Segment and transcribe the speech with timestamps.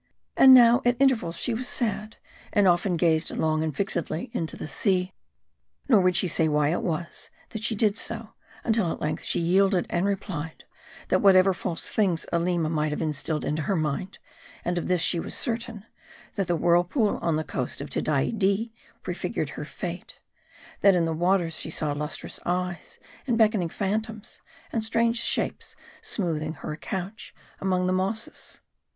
[0.35, 2.17] And now, at intervals, she was sad,
[2.51, 5.13] and often gazed long and fixedly into the sea.
[5.87, 8.33] Nor would she say why it was, that she did so;
[8.63, 10.63] until at length she yielded; and replied,
[11.09, 14.17] that whatever false things Aleema might have instilled into her mind;
[14.65, 15.85] of this much she was certain:
[16.33, 18.73] that the whirl pool on the coast of Tedaidee
[19.03, 20.19] prefigured her fate;
[20.79, 22.97] that in the waters she saw lustrous eyes,
[23.27, 24.41] and beckoning phantoms,
[24.73, 28.61] and strange shapes smoothing her a couch among the mosses.